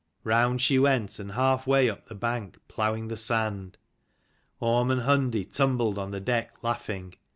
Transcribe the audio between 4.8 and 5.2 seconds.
and